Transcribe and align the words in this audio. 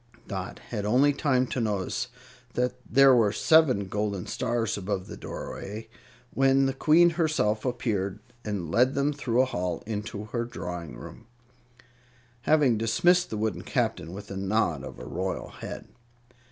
Dot 0.27 0.57
had 0.69 0.83
only 0.83 1.13
time 1.13 1.45
to 1.45 1.61
notice 1.61 2.07
that 2.55 2.73
there 2.89 3.13
were 3.15 3.31
seven 3.31 3.85
golden 3.87 4.25
stars 4.25 4.75
above 4.75 5.05
the 5.05 5.15
doorway, 5.15 5.89
when 6.33 6.65
the 6.65 6.73
Queen 6.73 7.11
herself 7.11 7.65
appeared 7.65 8.17
and 8.43 8.71
led 8.71 8.95
them 8.95 9.13
through 9.13 9.43
a 9.43 9.45
hall 9.45 9.83
into 9.85 10.23
her 10.25 10.43
drawing 10.43 10.97
room, 10.97 11.27
having 12.49 12.79
dismissed 12.79 13.29
the 13.29 13.37
wooden 13.37 13.61
Captain 13.61 14.11
with 14.11 14.31
a 14.31 14.37
nod 14.37 14.83
of 14.83 14.97
her 14.97 15.05
royal 15.05 15.49
head. 15.49 15.87